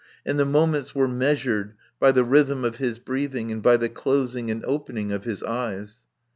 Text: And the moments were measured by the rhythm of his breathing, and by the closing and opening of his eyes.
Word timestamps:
And 0.25 0.39
the 0.39 0.45
moments 0.45 0.95
were 0.95 1.07
measured 1.07 1.75
by 1.99 2.11
the 2.11 2.23
rhythm 2.23 2.63
of 2.65 2.77
his 2.77 2.97
breathing, 2.97 3.51
and 3.51 3.61
by 3.61 3.77
the 3.77 3.87
closing 3.87 4.49
and 4.49 4.65
opening 4.65 5.11
of 5.11 5.25
his 5.25 5.43
eyes. 5.43 5.99